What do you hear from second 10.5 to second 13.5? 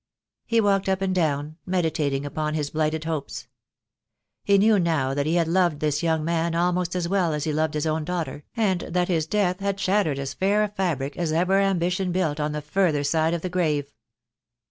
a fabric as ever ambition built on the further side of the